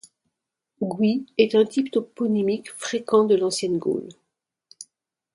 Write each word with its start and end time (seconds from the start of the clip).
Gouy 0.81 1.27
est 1.37 1.53
un 1.53 1.63
type 1.63 1.91
toponymique 1.91 2.71
fréquent 2.71 3.23
de 3.25 3.35
l'ancienne 3.35 3.77
Gaule. 3.77 4.09